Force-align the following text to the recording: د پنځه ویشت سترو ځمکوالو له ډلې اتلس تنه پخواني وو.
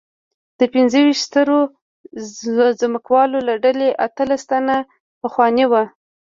د 0.59 0.61
پنځه 0.73 0.99
ویشت 1.05 1.23
سترو 1.27 1.59
ځمکوالو 2.81 3.39
له 3.47 3.53
ډلې 3.63 3.89
اتلس 4.07 4.41
تنه 4.49 4.77
پخواني 5.21 5.65
وو. 5.71 5.83